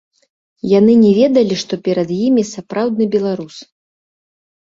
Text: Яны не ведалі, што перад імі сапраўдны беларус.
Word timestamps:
Яны 0.79 0.93
не 1.01 1.11
ведалі, 1.19 1.55
што 1.63 1.73
перад 1.89 2.09
імі 2.25 2.43
сапраўдны 2.53 3.09
беларус. 3.19 3.55